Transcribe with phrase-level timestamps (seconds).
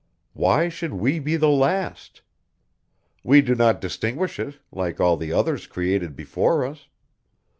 [0.33, 2.23] Why should we be the last?
[3.23, 6.87] We do not distinguish it, like all the others created before us.